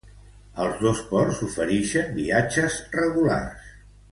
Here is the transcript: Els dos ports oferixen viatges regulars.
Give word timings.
Els 0.63 0.79
dos 0.85 1.01
ports 1.11 1.43
oferixen 1.49 2.09
viatges 2.17 2.81
regulars. 2.99 3.71